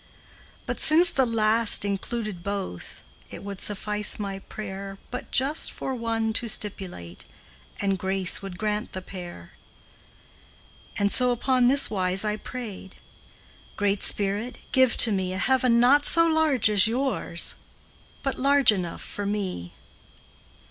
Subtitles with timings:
[0.65, 6.33] But since the last included both, It would suffice my prayer But just for one
[6.33, 7.25] to stipulate,
[7.79, 9.51] And grace would grant the pair.
[10.97, 12.95] And so, upon this wise I prayed,
[13.75, 17.53] Great Spirit, give to me A heaven not so large as yours,
[18.23, 19.71] But large enough for me.